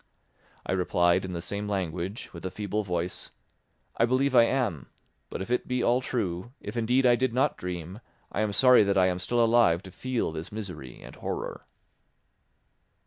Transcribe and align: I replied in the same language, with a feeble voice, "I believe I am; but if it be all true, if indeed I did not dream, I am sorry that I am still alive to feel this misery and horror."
I 0.65 0.71
replied 0.71 1.23
in 1.23 1.33
the 1.33 1.43
same 1.43 1.69
language, 1.69 2.33
with 2.33 2.43
a 2.43 2.49
feeble 2.49 2.83
voice, 2.83 3.29
"I 3.95 4.05
believe 4.07 4.33
I 4.33 4.45
am; 4.45 4.87
but 5.29 5.43
if 5.43 5.51
it 5.51 5.67
be 5.67 5.83
all 5.83 6.01
true, 6.01 6.53
if 6.59 6.75
indeed 6.75 7.05
I 7.05 7.15
did 7.15 7.35
not 7.35 7.55
dream, 7.55 7.99
I 8.31 8.41
am 8.41 8.51
sorry 8.51 8.81
that 8.83 8.97
I 8.97 9.05
am 9.05 9.19
still 9.19 9.43
alive 9.45 9.83
to 9.83 9.91
feel 9.91 10.31
this 10.31 10.51
misery 10.51 10.99
and 11.03 11.15
horror." 11.17 11.67